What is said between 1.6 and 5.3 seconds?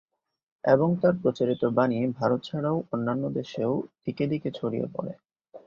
বাণী ভারত ছাড়াও অন্যান্য দেশেও দিকে-দিকে ছড়িয়ে পড়ে।